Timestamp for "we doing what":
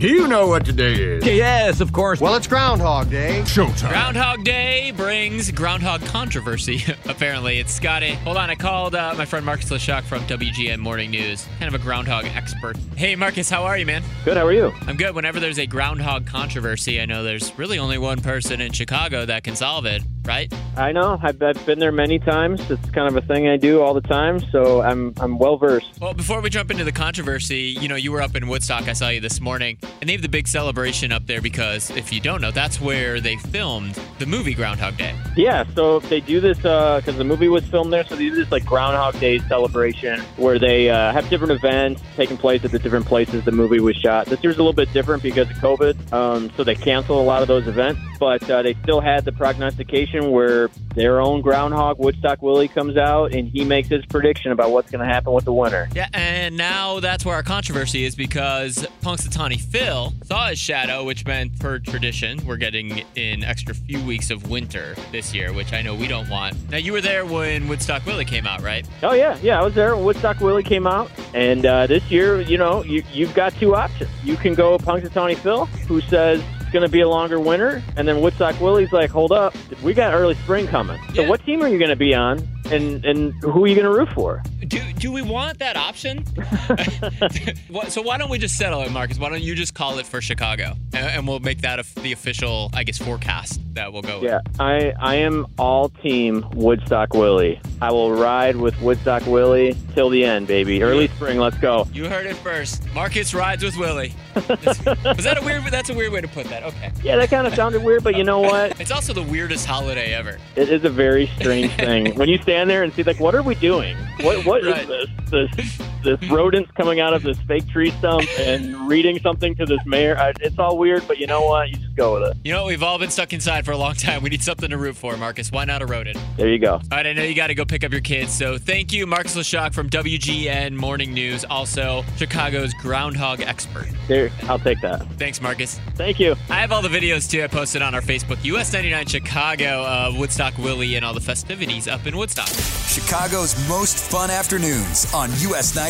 113.42-114.44